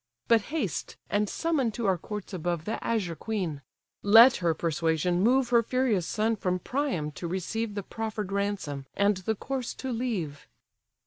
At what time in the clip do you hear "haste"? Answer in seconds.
0.49-0.97